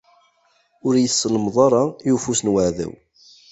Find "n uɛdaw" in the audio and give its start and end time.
2.41-2.93